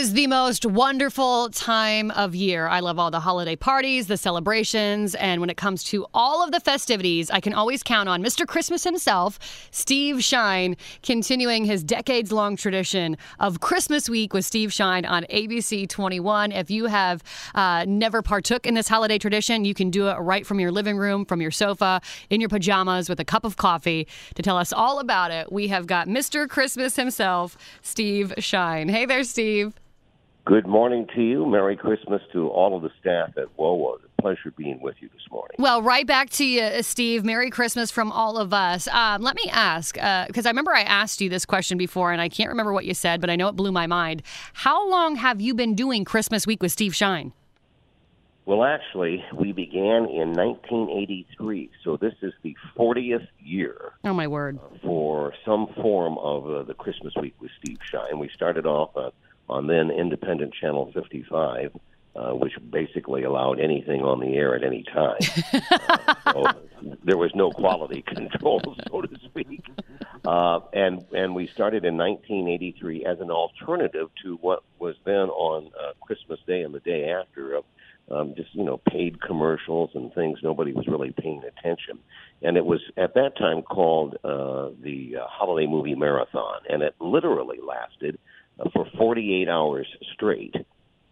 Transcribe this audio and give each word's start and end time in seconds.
is 0.00 0.14
the 0.14 0.26
most 0.28 0.64
wonderful 0.64 1.50
time 1.50 2.10
of 2.12 2.34
year. 2.34 2.66
I 2.66 2.80
love 2.80 2.98
all 2.98 3.10
the 3.10 3.20
holiday 3.20 3.54
parties, 3.54 4.06
the 4.06 4.16
celebrations, 4.16 5.14
and 5.16 5.42
when 5.42 5.50
it 5.50 5.58
comes 5.58 5.84
to 5.84 6.06
all 6.14 6.42
of 6.42 6.52
the 6.52 6.60
festivities, 6.60 7.30
I 7.30 7.40
can 7.40 7.52
always 7.52 7.82
count 7.82 8.08
on 8.08 8.22
Mr. 8.22 8.46
Christmas 8.46 8.82
himself, 8.82 9.38
Steve 9.72 10.24
Shine, 10.24 10.78
continuing 11.02 11.66
his 11.66 11.84
decades 11.84 12.32
long 12.32 12.56
tradition 12.56 13.18
of 13.40 13.60
Christmas 13.60 14.08
Week 14.08 14.32
with 14.32 14.46
Steve 14.46 14.72
Shine 14.72 15.04
on 15.04 15.24
ABC 15.24 15.86
21. 15.86 16.50
If 16.50 16.70
you 16.70 16.86
have 16.86 17.22
uh, 17.54 17.84
never 17.86 18.22
partook 18.22 18.64
in 18.64 18.72
this 18.72 18.88
holiday 18.88 19.18
tradition, 19.18 19.66
you 19.66 19.74
can 19.74 19.90
do 19.90 20.08
it 20.08 20.14
right 20.14 20.46
from 20.46 20.58
your 20.60 20.72
living 20.72 20.96
room, 20.96 21.26
from 21.26 21.42
your 21.42 21.50
sofa, 21.50 22.00
in 22.30 22.40
your 22.40 22.48
pajamas 22.48 23.10
with 23.10 23.20
a 23.20 23.24
cup 23.26 23.44
of 23.44 23.58
coffee. 23.58 24.08
To 24.36 24.40
tell 24.40 24.56
us 24.56 24.72
all 24.72 24.98
about 24.98 25.30
it, 25.30 25.52
we 25.52 25.68
have 25.68 25.86
got 25.86 26.08
Mr. 26.08 26.48
Christmas 26.48 26.96
himself, 26.96 27.58
Steve 27.82 28.32
Shine. 28.38 28.88
Hey 28.88 29.04
there, 29.04 29.24
Steve. 29.24 29.74
Good 30.44 30.66
morning 30.66 31.06
to 31.14 31.22
you. 31.22 31.44
Merry 31.44 31.76
Christmas 31.76 32.22
to 32.32 32.48
all 32.48 32.74
of 32.74 32.82
the 32.82 32.90
staff 32.98 33.28
at. 33.36 33.44
It's 33.44 34.04
a 34.18 34.22
pleasure 34.22 34.50
being 34.56 34.80
with 34.80 34.96
you 35.00 35.08
this 35.12 35.30
morning. 35.30 35.56
Well, 35.58 35.82
right 35.82 36.06
back 36.06 36.30
to 36.30 36.44
you, 36.44 36.82
Steve. 36.82 37.24
Merry 37.24 37.50
Christmas 37.50 37.90
from 37.90 38.10
all 38.10 38.38
of 38.38 38.54
us. 38.54 38.88
Um, 38.88 39.20
let 39.22 39.36
me 39.36 39.44
ask, 39.50 39.94
because 39.94 40.46
uh, 40.46 40.48
I 40.48 40.50
remember 40.50 40.74
I 40.74 40.82
asked 40.82 41.20
you 41.20 41.28
this 41.28 41.44
question 41.44 41.76
before, 41.76 42.10
and 42.10 42.22
I 42.22 42.30
can't 42.30 42.48
remember 42.48 42.72
what 42.72 42.86
you 42.86 42.94
said, 42.94 43.20
but 43.20 43.28
I 43.28 43.36
know 43.36 43.48
it 43.48 43.56
blew 43.56 43.70
my 43.70 43.86
mind. 43.86 44.22
How 44.54 44.88
long 44.88 45.16
have 45.16 45.42
you 45.42 45.54
been 45.54 45.74
doing 45.74 46.04
Christmas 46.06 46.46
Week 46.46 46.62
with 46.62 46.72
Steve 46.72 46.94
Shine? 46.96 47.32
Well, 48.46 48.64
actually, 48.64 49.22
we 49.34 49.52
began 49.52 50.06
in 50.08 50.32
1983, 50.32 51.70
so 51.84 51.98
this 51.98 52.14
is 52.22 52.32
the 52.42 52.56
40th 52.76 53.28
year. 53.38 53.92
Oh 54.04 54.14
my 54.14 54.26
word! 54.26 54.58
For 54.82 55.34
some 55.44 55.68
form 55.80 56.18
of 56.18 56.50
uh, 56.50 56.62
the 56.62 56.74
Christmas 56.74 57.12
Week 57.20 57.34
with 57.40 57.50
Steve 57.62 57.78
Shine, 57.84 58.18
we 58.18 58.30
started 58.34 58.66
off 58.66 58.96
uh, 58.96 59.10
on 59.50 59.66
then 59.66 59.90
independent 59.90 60.54
Channel 60.54 60.90
55, 60.94 61.72
uh, 62.14 62.30
which 62.30 62.52
basically 62.70 63.24
allowed 63.24 63.60
anything 63.60 64.02
on 64.02 64.20
the 64.20 64.34
air 64.34 64.54
at 64.54 64.64
any 64.64 64.84
time. 64.84 65.18
uh, 65.72 66.14
so 66.32 66.44
there 67.04 67.16
was 67.16 67.32
no 67.34 67.50
quality 67.50 68.02
control, 68.06 68.62
so 68.88 69.02
to 69.02 69.18
speak. 69.24 69.66
Uh, 70.24 70.60
and 70.72 71.04
and 71.12 71.34
we 71.34 71.46
started 71.48 71.84
in 71.84 71.96
1983 71.96 73.04
as 73.04 73.20
an 73.20 73.30
alternative 73.30 74.08
to 74.22 74.36
what 74.36 74.62
was 74.78 74.94
then 75.04 75.28
on 75.30 75.70
uh, 75.80 75.92
Christmas 76.00 76.38
Day 76.46 76.62
and 76.62 76.74
the 76.74 76.80
day 76.80 77.10
after 77.10 77.54
of 77.54 77.64
um, 78.10 78.34
just 78.36 78.54
you 78.54 78.64
know 78.64 78.78
paid 78.88 79.20
commercials 79.20 79.90
and 79.94 80.12
things. 80.14 80.38
Nobody 80.42 80.72
was 80.72 80.86
really 80.86 81.12
paying 81.12 81.42
attention, 81.44 81.98
and 82.42 82.56
it 82.56 82.66
was 82.66 82.80
at 82.96 83.14
that 83.14 83.36
time 83.36 83.62
called 83.62 84.16
uh, 84.24 84.70
the 84.82 85.16
uh, 85.20 85.26
Holiday 85.26 85.66
Movie 85.66 85.94
Marathon, 85.94 86.60
and 86.68 86.82
it 86.82 86.94
literally 87.00 87.58
lasted 87.66 88.18
for 88.72 88.86
48 88.96 89.48
hours 89.48 89.86
straight. 90.14 90.54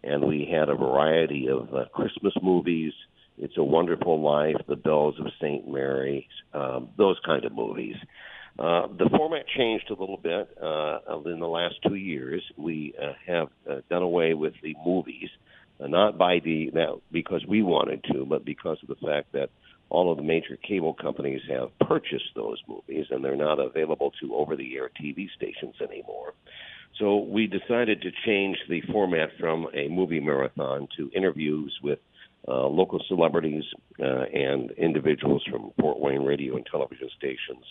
And 0.03 0.25
we 0.25 0.47
had 0.49 0.69
a 0.69 0.75
variety 0.75 1.47
of 1.49 1.73
uh, 1.73 1.85
Christmas 1.93 2.33
movies, 2.41 2.93
It's 3.37 3.57
a 3.57 3.63
Wonderful 3.63 4.21
Life, 4.21 4.55
The 4.67 4.75
Bells 4.75 5.15
of 5.19 5.27
St. 5.41 5.67
Mary, 5.67 6.27
um, 6.53 6.89
those 6.97 7.17
kind 7.25 7.43
of 7.45 7.53
movies. 7.53 7.95
Uh, 8.57 8.87
the 8.87 9.09
format 9.15 9.45
changed 9.57 9.89
a 9.89 9.93
little 9.93 10.17
bit 10.17 10.49
uh, 10.61 10.99
in 11.25 11.39
the 11.39 11.47
last 11.47 11.75
two 11.87 11.95
years. 11.95 12.43
We 12.57 12.93
uh, 13.01 13.13
have 13.25 13.47
uh, 13.69 13.81
done 13.89 14.01
away 14.01 14.33
with 14.33 14.53
the 14.61 14.75
movies, 14.85 15.29
uh, 15.81 15.87
not 15.87 16.17
by 16.17 16.39
the 16.43 16.69
now 16.73 16.99
because 17.09 17.45
we 17.47 17.61
wanted 17.61 18.03
to, 18.11 18.25
but 18.25 18.43
because 18.43 18.77
of 18.81 18.89
the 18.89 19.07
fact 19.07 19.31
that 19.31 19.49
all 19.89 20.11
of 20.11 20.17
the 20.17 20.23
major 20.23 20.57
cable 20.57 20.93
companies 20.93 21.41
have 21.49 21.69
purchased 21.87 22.35
those 22.35 22.61
movies 22.67 23.05
and 23.09 23.23
they're 23.23 23.35
not 23.35 23.59
available 23.59 24.11
to 24.21 24.35
over-the-air 24.35 24.91
TV 25.01 25.27
stations 25.35 25.75
anymore. 25.81 26.33
So 26.97 27.17
we 27.17 27.47
decided 27.47 28.01
to 28.01 28.11
change 28.25 28.57
the 28.67 28.81
format 28.91 29.29
from 29.39 29.67
a 29.73 29.87
movie 29.87 30.19
marathon 30.19 30.87
to 30.97 31.09
interviews 31.15 31.77
with 31.81 31.99
uh, 32.47 32.67
local 32.67 33.01
celebrities 33.07 33.63
uh, 33.99 34.23
and 34.33 34.71
individuals 34.71 35.43
from 35.49 35.71
Fort 35.79 35.99
Wayne 35.99 36.23
radio 36.23 36.55
and 36.55 36.65
television 36.65 37.09
stations. 37.17 37.63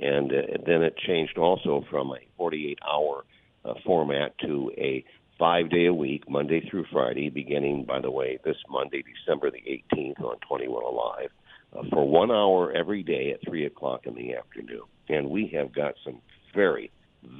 And 0.00 0.30
uh, 0.32 0.58
then 0.66 0.82
it 0.82 0.96
changed 1.06 1.38
also 1.38 1.84
from 1.90 2.10
a 2.10 2.18
48 2.36 2.78
hour 2.86 3.24
uh, 3.64 3.74
format 3.84 4.38
to 4.40 4.72
a 4.76 5.04
five 5.38 5.70
day 5.70 5.86
a 5.86 5.94
week, 5.94 6.28
Monday 6.28 6.66
through 6.68 6.86
Friday, 6.90 7.30
beginning, 7.30 7.84
by 7.84 8.00
the 8.00 8.10
way, 8.10 8.38
this 8.44 8.56
Monday, 8.68 9.02
December 9.02 9.50
the 9.50 9.62
18th 9.94 10.20
on 10.20 10.36
21 10.48 10.82
Alive, 10.82 11.30
uh, 11.76 11.82
for 11.90 12.08
one 12.08 12.30
hour 12.30 12.72
every 12.72 13.02
day 13.02 13.32
at 13.32 13.48
3 13.48 13.66
o'clock 13.66 14.06
in 14.06 14.14
the 14.14 14.34
afternoon. 14.34 14.82
And 15.08 15.30
we 15.30 15.48
have 15.54 15.74
got 15.74 15.94
some 16.04 16.20
very 16.54 16.90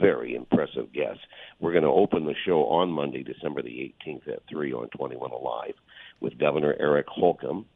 very 0.01 0.35
impressive 0.35 0.93
guests. 0.93 1.23
We're 1.61 1.73
going 1.73 1.85
to 1.85 1.91
open 1.91 2.25
the 2.25 2.35
show 2.45 2.65
on 2.67 2.91
Monday, 2.91 3.23
December 3.23 3.63
the 3.63 3.95
18th 4.07 4.29
at 4.29 4.43
3 4.51 4.73
on 4.73 4.89
21 4.89 5.31
Alive 5.31 5.75
with 6.21 6.39
Governor 6.39 6.75
Eric 6.79 7.07
Holcomb. 7.09 7.67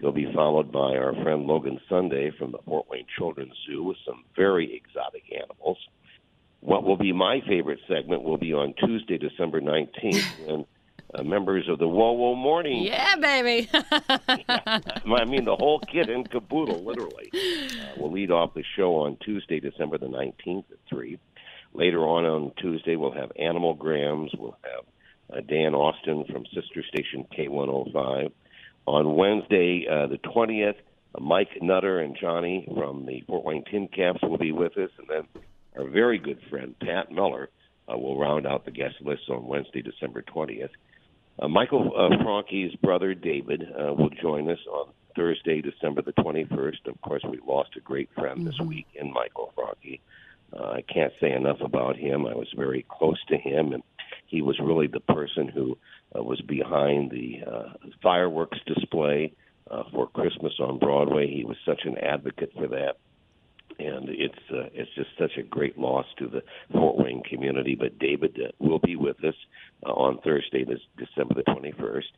He'll 0.00 0.12
be 0.12 0.32
followed 0.34 0.72
by 0.72 0.96
our 0.96 1.14
friend 1.22 1.46
Logan 1.46 1.80
Sunday 1.88 2.32
from 2.36 2.50
the 2.50 2.58
Fort 2.64 2.86
Wayne 2.90 3.06
Children's 3.16 3.54
Zoo 3.66 3.84
with 3.84 3.96
some 4.04 4.24
very 4.34 4.74
exotic 4.74 5.22
animals. 5.32 5.78
What 6.60 6.84
will 6.84 6.96
be 6.96 7.12
my 7.12 7.40
favorite 7.46 7.80
segment 7.88 8.22
will 8.22 8.38
be 8.38 8.52
on 8.52 8.74
Tuesday, 8.74 9.18
December 9.18 9.60
19th, 9.60 10.24
when 10.46 10.66
uh, 11.14 11.22
members 11.22 11.68
of 11.68 11.78
the 11.78 11.86
WOWO 11.86 12.36
Morning. 12.36 12.82
Yeah, 12.84 13.16
baby. 13.16 13.68
yeah, 13.72 14.80
I 15.06 15.24
mean, 15.24 15.44
the 15.44 15.56
whole 15.56 15.80
kit 15.80 16.08
and 16.08 16.28
caboodle, 16.30 16.84
literally. 16.84 17.30
Uh, 17.72 18.00
will 18.00 18.12
lead 18.12 18.30
off 18.30 18.54
the 18.54 18.64
show 18.76 18.96
on 18.96 19.16
Tuesday, 19.24 19.58
December 19.60 19.98
the 19.98 20.06
19th 20.06 20.64
at 20.70 20.78
3. 20.88 21.18
Later 21.74 22.00
on 22.00 22.24
on 22.24 22.52
Tuesday, 22.60 22.96
we'll 22.96 23.12
have 23.12 23.32
Animal 23.36 23.74
Grams. 23.74 24.30
We'll 24.38 24.58
have 24.62 25.38
uh, 25.38 25.40
Dan 25.40 25.74
Austin 25.74 26.24
from 26.30 26.44
Sister 26.46 26.84
Station 26.88 27.26
K105. 27.36 28.30
On 28.86 29.16
Wednesday, 29.16 29.86
uh, 29.90 30.06
the 30.08 30.18
20th, 30.18 30.74
uh, 31.14 31.20
Mike 31.20 31.48
Nutter 31.60 32.00
and 32.00 32.16
Johnny 32.20 32.68
from 32.74 33.06
the 33.06 33.22
Fort 33.26 33.44
Wayne 33.44 33.64
TinCaps 33.64 34.28
will 34.28 34.38
be 34.38 34.52
with 34.52 34.76
us. 34.76 34.90
And 34.98 35.08
then 35.08 35.42
our 35.76 35.88
very 35.88 36.18
good 36.18 36.40
friend, 36.50 36.74
Pat 36.80 37.10
Miller, 37.10 37.48
uh, 37.90 37.96
will 37.96 38.18
round 38.18 38.46
out 38.46 38.64
the 38.64 38.70
guest 38.70 38.96
list 39.00 39.22
on 39.30 39.46
Wednesday, 39.46 39.82
December 39.82 40.22
20th. 40.22 40.70
Uh, 41.38 41.48
Michael 41.48 41.92
uh, 41.96 42.22
Franke's 42.22 42.74
brother, 42.76 43.14
David, 43.14 43.62
uh, 43.62 43.94
will 43.94 44.10
join 44.10 44.50
us 44.50 44.58
on 44.70 44.88
Thursday, 45.16 45.62
December 45.62 46.02
the 46.02 46.12
21st. 46.12 46.86
Of 46.86 47.00
course, 47.00 47.22
we 47.28 47.38
lost 47.46 47.70
a 47.76 47.80
great 47.80 48.10
friend 48.14 48.46
this 48.46 48.54
mm-hmm. 48.56 48.68
week 48.68 48.86
in 48.94 49.12
Michael 49.12 49.52
Franke. 49.54 50.00
Uh, 50.54 50.64
I 50.64 50.82
can't 50.82 51.12
say 51.20 51.32
enough 51.32 51.60
about 51.60 51.96
him. 51.96 52.26
I 52.26 52.34
was 52.34 52.48
very 52.56 52.84
close 52.88 53.18
to 53.28 53.36
him, 53.36 53.72
and 53.72 53.82
he 54.26 54.42
was 54.42 54.58
really 54.60 54.86
the 54.86 55.00
person 55.00 55.48
who 55.48 55.78
uh, 56.16 56.22
was 56.22 56.40
behind 56.42 57.10
the 57.10 57.40
uh, 57.50 57.72
fireworks 58.02 58.58
display 58.66 59.32
uh, 59.70 59.84
for 59.92 60.08
Christmas 60.08 60.52
on 60.60 60.78
Broadway. 60.78 61.32
He 61.32 61.44
was 61.44 61.56
such 61.64 61.82
an 61.84 61.96
advocate 61.98 62.52
for 62.54 62.68
that, 62.68 62.96
and 63.78 64.08
it's 64.08 64.34
uh, 64.50 64.68
it's 64.74 64.90
just 64.94 65.10
such 65.18 65.38
a 65.38 65.42
great 65.42 65.78
loss 65.78 66.06
to 66.18 66.28
the 66.28 66.42
Fort 66.72 66.98
Wayne 66.98 67.22
community. 67.22 67.74
But 67.74 67.98
David 67.98 68.38
uh, 68.38 68.52
will 68.58 68.78
be 68.78 68.96
with 68.96 69.22
us 69.24 69.34
uh, 69.86 69.90
on 69.90 70.18
Thursday, 70.22 70.64
this 70.64 70.80
December 70.98 71.34
the 71.34 71.42
twenty 71.44 71.72
first. 71.72 72.08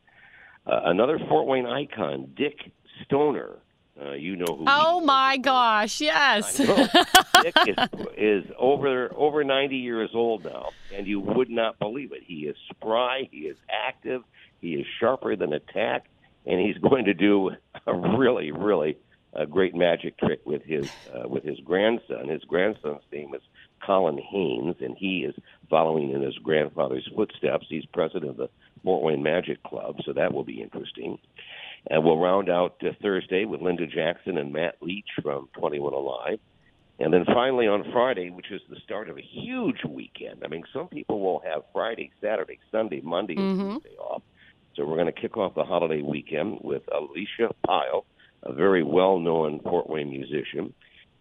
Uh, 0.65 0.81
another 0.85 1.19
Fort 1.29 1.47
Wayne 1.47 1.67
icon, 1.67 2.33
Dick 2.35 2.57
Stoner 3.05 3.59
uh, 4.01 4.11
you 4.13 4.35
know 4.35 4.45
who. 4.45 4.65
Oh 4.67 4.99
my 5.01 5.37
gosh! 5.37 6.01
Yes. 6.01 6.57
Dick 7.41 7.55
is, 7.65 7.77
is 8.17 8.51
over 8.57 9.09
over 9.15 9.43
ninety 9.43 9.77
years 9.77 10.09
old 10.13 10.43
now, 10.43 10.69
and 10.93 11.07
you 11.07 11.19
would 11.19 11.49
not 11.49 11.79
believe 11.79 12.11
it. 12.11 12.23
He 12.25 12.45
is 12.47 12.55
spry. 12.69 13.29
He 13.31 13.39
is 13.39 13.57
active. 13.69 14.23
He 14.59 14.73
is 14.73 14.85
sharper 14.99 15.35
than 15.35 15.53
a 15.53 15.59
tack, 15.59 16.05
and 16.45 16.59
he's 16.59 16.77
going 16.77 17.05
to 17.05 17.13
do 17.13 17.51
a 17.87 17.93
really, 17.93 18.51
really 18.51 18.97
a 19.33 19.45
great 19.45 19.75
magic 19.75 20.17
trick 20.17 20.41
with 20.45 20.63
his 20.63 20.89
uh, 21.13 21.27
with 21.27 21.43
his 21.43 21.59
grandson. 21.61 22.27
His 22.27 22.43
grandson's 22.43 23.01
name 23.11 23.33
is 23.33 23.41
Colin 23.85 24.17
Haynes, 24.17 24.75
and 24.79 24.97
he 24.97 25.19
is 25.19 25.35
following 25.69 26.11
in 26.11 26.21
his 26.21 26.37
grandfather's 26.39 27.07
footsteps. 27.15 27.67
He's 27.69 27.85
president 27.85 28.31
of 28.31 28.37
the 28.37 28.49
Fort 28.83 29.03
Wayne 29.03 29.23
Magic 29.23 29.61
Club, 29.63 29.97
so 30.05 30.13
that 30.13 30.33
will 30.33 30.43
be 30.43 30.61
interesting. 30.61 31.17
And 31.89 32.03
we'll 32.03 32.19
round 32.19 32.49
out 32.49 32.75
uh, 32.83 32.89
Thursday 33.01 33.45
with 33.45 33.61
Linda 33.61 33.85
Jackson 33.87 34.37
and 34.37 34.51
Matt 34.51 34.75
Leach 34.81 35.07
from 35.21 35.49
21 35.57 35.93
Alive. 35.93 36.39
And 36.99 37.13
then 37.13 37.25
finally 37.25 37.67
on 37.67 37.91
Friday, 37.91 38.29
which 38.29 38.51
is 38.51 38.61
the 38.69 38.77
start 38.83 39.09
of 39.09 39.17
a 39.17 39.21
huge 39.21 39.83
weekend. 39.87 40.43
I 40.43 40.47
mean, 40.47 40.63
some 40.73 40.87
people 40.87 41.19
will 41.19 41.41
have 41.45 41.63
Friday, 41.73 42.11
Saturday, 42.21 42.59
Sunday, 42.71 43.01
Monday, 43.01 43.35
mm-hmm. 43.35 43.73
Tuesday 43.73 43.97
off. 43.97 44.21
So 44.75 44.85
we're 44.85 44.95
going 44.95 45.13
to 45.13 45.21
kick 45.21 45.37
off 45.37 45.55
the 45.55 45.63
holiday 45.63 46.01
weekend 46.01 46.59
with 46.61 46.83
Alicia 46.93 47.53
Pyle, 47.65 48.05
a 48.43 48.53
very 48.53 48.83
well-known 48.83 49.59
Fort 49.59 49.89
Wayne 49.89 50.09
musician, 50.09 50.73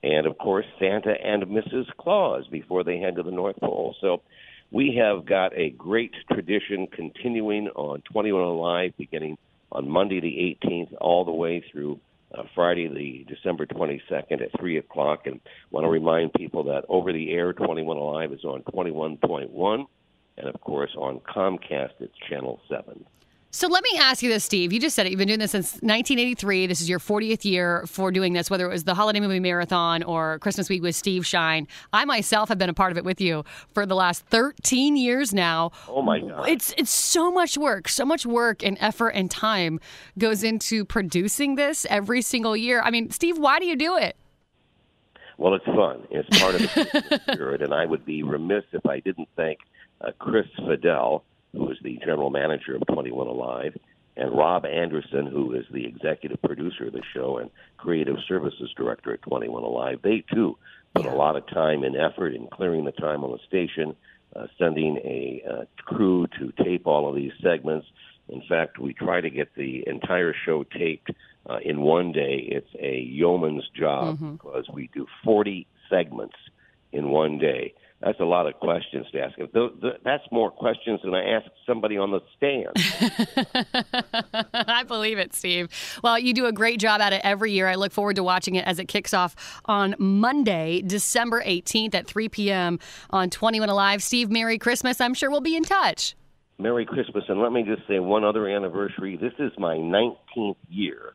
and 0.03 0.27
of 0.27 0.37
course 0.39 0.67
Santa 0.79 1.15
and 1.25 1.45
Mrs. 1.45 1.87
Claus 1.99 2.47
before 2.49 2.85
they 2.85 2.99
head 2.99 3.17
to 3.17 3.23
the 3.23 3.31
North 3.31 3.57
Pole. 3.61 3.95
So 4.01 4.23
we 4.71 5.01
have 5.01 5.25
got 5.25 5.57
a 5.57 5.71
great 5.71 6.13
tradition 6.33 6.89
continuing 6.89 7.69
on 7.69 8.03
21 8.13 8.43
Alive, 8.43 8.93
beginning 8.99 9.39
on 9.75 9.89
Monday 9.89 10.21
the 10.21 10.57
18th 10.67 10.95
all 11.01 11.25
the 11.25 11.33
way 11.33 11.65
through 11.73 12.01
uh, 12.35 12.43
Friday 12.55 12.89
the 12.89 13.33
December 13.33 13.67
22nd 13.67 14.43
at 14.43 14.59
3 14.59 14.79
o'clock. 14.79 15.27
And 15.27 15.41
want 15.71 15.85
to 15.85 15.91
remind 15.91 16.33
people 16.33 16.65
that 16.65 16.85
over 16.89 17.13
the 17.13 17.33
air 17.33 17.53
21 17.53 17.97
Alive 17.97 18.33
is 18.33 18.45
on 18.45 18.63
21.1 18.63 19.87
and 20.37 20.49
of 20.49 20.61
course 20.61 20.95
on 20.97 21.21
Comcast 21.21 21.93
it's 22.01 22.17
Channel 22.29 22.61
Seven. 22.69 23.05
So 23.55 23.69
let 23.69 23.85
me 23.85 23.97
ask 24.01 24.21
you 24.21 24.29
this, 24.29 24.43
Steve. 24.43 24.73
You 24.73 24.81
just 24.81 24.97
said 24.97 25.07
it. 25.07 25.11
You've 25.11 25.19
been 25.21 25.29
doing 25.29 25.39
this 25.39 25.53
since 25.53 25.75
1983. 25.75 26.67
This 26.67 26.81
is 26.81 26.89
your 26.89 26.99
40th 26.99 27.45
year 27.45 27.85
for 27.87 28.11
doing 28.11 28.33
this, 28.33 28.51
whether 28.51 28.67
it 28.67 28.69
was 28.69 28.83
the 28.83 28.97
Holiday 28.97 29.21
Movie 29.21 29.39
Marathon 29.39 30.03
or 30.03 30.41
Christmas 30.41 30.69
Week 30.69 30.83
with 30.83 30.97
Steve 30.97 31.25
Shine. 31.25 31.69
I 31.93 32.05
myself 32.05 32.49
have 32.49 32.59
been 32.59 32.69
a 32.69 32.75
part 32.75 32.91
of 32.91 32.99
it 32.99 33.05
with 33.05 33.21
you 33.21 33.45
for 33.73 33.87
the 33.87 33.95
last 33.95 34.27
13 34.27 34.97
years 34.97 35.33
now. 35.33 35.71
Oh 35.89 36.03
my 36.03 36.19
God! 36.19 36.49
It's 36.49 36.75
it's 36.77 36.91
so 36.91 37.31
much 37.31 37.57
work, 37.57 37.89
so 37.89 38.05
much 38.05 38.27
work 38.27 38.65
and 38.65 38.77
effort 38.81 39.11
and 39.11 39.31
time 39.31 39.79
goes 40.19 40.43
into 40.43 40.85
producing 40.85 41.55
this 41.55 41.87
every 41.89 42.23
single 42.23 42.57
year. 42.57 42.83
I 42.83 42.91
mean, 42.91 43.13
Steve, 43.13 43.39
why 43.39 43.61
do 43.61 43.67
you 43.67 43.77
do 43.77 43.97
it? 43.97 44.17
Well, 45.39 45.55
it's 45.55 45.65
fun. 45.65 46.09
It's 46.11 46.41
part 46.41 46.57
of 46.57 46.61
the 46.61 47.21
spirit, 47.33 47.63
and 47.63 47.73
I 47.73 47.87
would 47.87 48.05
be 48.05 48.25
remiss 48.25 48.65
if 48.73 48.85
I 48.85 48.99
didn't 48.99 49.29
thank 49.37 49.61
uh, 50.01 50.11
Chris 50.19 50.47
Fidel 50.57 51.23
who 51.55 51.71
is 51.71 51.79
the 51.83 51.99
general 51.99 52.31
manager 52.31 52.77
of 52.77 52.83
21 52.87 53.27
Alive, 53.27 53.77
and 54.17 54.37
Rob 54.37 54.65
Anderson, 54.65 55.27
who 55.27 55.55
is 55.55 55.65
the 55.73 55.87
executive 55.87 56.41
producer 56.43 56.87
of 56.87 56.93
the 56.93 57.03
show 57.13 57.39
and 57.39 57.51
creative 57.77 58.17
services 58.29 58.73
director 58.77 59.13
at 59.13 59.23
21 59.23 59.63
Alive. 59.63 60.01
They 60.03 60.25
too 60.33 60.57
put 60.95 61.07
a 61.07 61.15
lot 61.15 61.37
of 61.37 61.47
time 61.49 61.83
and 61.83 61.97
effort 61.97 62.35
in 62.35 62.47
clearing 62.47 62.85
the 62.85 62.93
time 62.93 63.25
on 63.25 63.33
the 63.33 63.39
station, 63.49 63.97
uh, 64.37 64.47
sending 64.59 64.99
a 64.99 65.43
uh, 65.49 65.65
crew 65.77 66.29
to 66.39 66.53
tape 66.63 66.87
all 66.87 67.09
of 67.09 67.17
these 67.17 67.33
segments. 67.43 67.87
In 68.29 68.43
fact, 68.49 68.79
we 68.79 68.95
try 68.95 69.21
to 69.21 69.31
get 69.31 69.55
the 69.55 69.85
entire 69.87 70.35
show 70.47 70.63
taped 70.65 71.11
uh, 71.49 71.59
in 71.65 71.81
one 71.81 72.13
day. 72.13 72.49
It's 72.51 72.71
a 72.79 73.01
yeoman's 73.01 73.69
job 73.77 74.17
mm-hmm. 74.17 74.33
because 74.35 74.67
we 74.73 74.89
do 74.95 75.07
40 75.25 75.67
segments 75.91 76.37
in 76.93 77.09
one 77.09 77.39
day 77.39 77.75
that's 78.05 78.21
a 78.21 78.25
lot 78.25 78.47
of 78.47 78.55
questions 78.61 79.07
to 79.13 79.21
ask. 79.21 79.35
That's 80.05 80.25
more 80.31 80.51
questions 80.51 81.01
than 81.03 81.15
I 81.15 81.37
ask 81.37 81.47
somebody 81.67 81.97
on 81.97 82.11
the 82.11 82.21
stand. 82.37 82.69
I 84.53 84.83
believe 84.83 85.19
it, 85.19 85.35
Steve. 85.35 85.69
Well, 86.03 86.19
you 86.19 86.35
do 86.35 86.45
a 86.45 86.53
great 86.53 86.79
job 86.79 87.01
at 87.01 87.15
it 87.15 87.23
every 87.25 87.53
year. 87.53 87.67
I 87.67 87.77
look 87.77 87.93
forward 87.93 88.17
to 88.17 88.23
watching 88.23 88.57
it 88.57 88.67
as 88.67 88.79
it 88.79 88.89
kicks 88.89 89.15
off 89.15 89.63
on 89.65 89.95
Monday, 89.99 90.83
December 90.87 91.43
18th 91.43 91.95
at 91.95 92.07
3 92.07 92.29
p.m. 92.29 92.79
on 93.09 93.31
21 93.31 93.71
Alive. 93.71 94.03
Steve, 94.03 94.31
Merry 94.31 94.59
Christmas. 94.59 95.01
I'm 95.01 95.15
sure 95.15 95.31
we'll 95.31 95.41
be 95.41 95.57
in 95.57 95.65
touch. 95.65 96.15
Merry 96.59 96.85
Christmas. 96.85 97.25
And 97.29 97.41
let 97.41 97.53
me 97.53 97.63
just 97.63 97.89
say 97.89 98.01
one 98.01 98.23
other 98.23 98.47
anniversary. 98.47 99.17
This 99.17 99.33
is 99.39 99.51
my 99.57 99.77
19th 99.77 100.57
year 100.69 101.15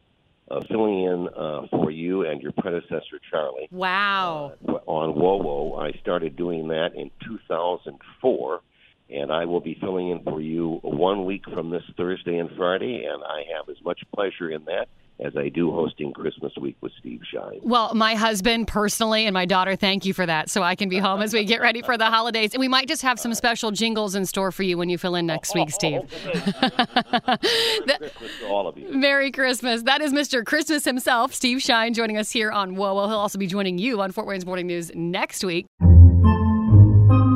uh, 0.50 0.62
filling 0.69 1.04
in 1.04 1.28
uh, 1.30 1.68
for 1.72 1.92
you 1.92 2.25
and 2.25 2.42
your 2.42 2.51
predecessor, 2.54 3.19
Charlie. 3.30 3.68
Wow. 3.72 4.54
Uh, 4.68 4.74
on 4.86 5.16
WOWO. 5.16 5.80
I 5.80 5.98
started 6.00 6.36
doing 6.36 6.68
that 6.69 6.96
in 6.96 7.12
2004, 7.28 8.62
and 9.10 9.31
I 9.31 9.46
will 9.46 9.62
be 9.62 9.78
filling 9.80 10.10
in 10.10 10.24
for 10.24 10.42
you 10.42 10.80
one 10.81 11.25
week 11.25 11.44
from 11.54 11.69
this 11.69 11.84
Thursday 11.98 12.38
and 12.38 12.50
Friday, 12.57 13.06
and 13.06 13.24
I 13.24 13.44
have 13.56 13.69
as 13.69 13.84
much 13.84 14.01
pleasure 14.13 14.50
in 14.50 14.66
that 14.66 14.88
as 15.19 15.36
I 15.36 15.50
do 15.50 15.71
hosting 15.71 16.13
Christmas 16.13 16.54
week 16.60 16.77
with 16.81 16.92
Steve 17.00 17.21
Shine. 17.31 17.60
Well, 17.62 17.94
my 17.94 18.16
husband 18.16 18.68
personally 18.68 19.25
and 19.25 19.33
my 19.33 19.45
daughter, 19.45 19.75
thank 19.75 20.06
you 20.06 20.13
for 20.13 20.25
that. 20.25 20.50
So 20.50 20.63
I 20.63 20.75
can 20.75 20.89
be 20.89 20.98
home 20.98 21.21
as 21.21 21.33
we 21.33 21.44
get 21.45 21.62
ready 21.62 21.81
for 21.81 21.98
the 21.98 22.06
holidays. 22.06 22.54
And 22.54 22.62
we 22.62 22.68
might 22.68 22.88
just 22.88 23.01
have 23.01 23.19
some 23.19 23.33
special 23.33 23.71
jingles 23.71 24.16
in 24.16 24.25
store 24.25 24.51
for 24.51 24.63
you 24.63 24.77
when 24.77 24.89
you 24.89 24.98
fill 24.98 25.16
in 25.16 25.25
next 25.25 25.54
week, 25.54 25.71
Steve. 25.71 26.01
Merry 26.24 28.10
Christmas 28.10 28.39
to 28.39 28.48
all 28.48 28.68
of 28.68 28.77
you. 28.77 28.94
Merry 28.94 29.31
Christmas. 29.31 29.83
That 29.83 30.01
is 30.01 30.13
Mr. 30.13 30.45
Christmas 30.45 30.86
himself, 30.86 31.33
Steve 31.33 31.62
Shine, 31.62 31.94
joining 31.94 32.18
us 32.18 32.31
here 32.31 32.51
on 32.51 32.75
WOWO. 32.75 33.07
He'll 33.07 33.18
also 33.18 33.38
be 33.38 33.48
joining 33.48 33.77
you 33.77 34.01
on 34.01 34.12
Fort 34.12 34.27
Wayne's 34.27 34.45
Morning 34.45 34.68
News 34.68 34.92
next 34.95 35.44
week. 35.44 35.65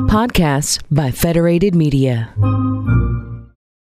Podcasts 0.08 0.80
by 0.90 1.10
Federated 1.10 1.74
Media. 1.74 2.32